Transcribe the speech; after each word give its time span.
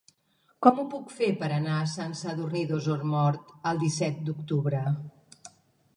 Com 0.67 0.79
ho 0.79 0.85
puc 0.93 1.11
fer 1.17 1.27
per 1.41 1.49
anar 1.57 1.75
a 1.81 1.91
Sant 1.91 2.17
Sadurní 2.21 2.65
d'Osormort 2.71 3.55
el 3.73 3.83
disset 3.87 4.21
d'octubre? 4.31 4.85